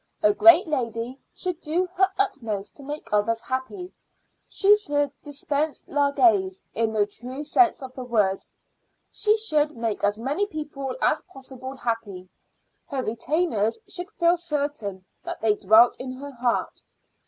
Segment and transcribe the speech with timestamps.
[0.23, 3.93] A great lady should do her utmost to make others happy.
[4.47, 8.43] She should dispense largesse in the true sense of the word.
[9.11, 12.27] She should make as many people as possible happy.
[12.87, 16.81] Her retainers should feel certain that they dwelt in her heart.